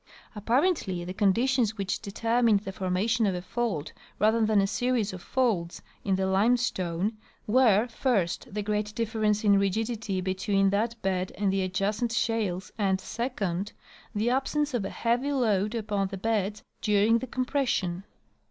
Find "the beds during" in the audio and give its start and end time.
16.07-17.19